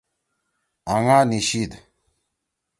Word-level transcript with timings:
آنگا 0.95 1.19
نیِشیِد۔ 1.29 1.71